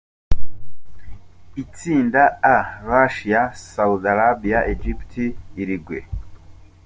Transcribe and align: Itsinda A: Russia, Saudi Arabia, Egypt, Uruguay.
Itsinda 1.63 2.23
A: 2.41 2.55
Russia, 2.91 3.41
Saudi 3.53 4.07
Arabia, 4.13 4.59
Egypt, 4.73 5.11
Uruguay. 5.61 6.03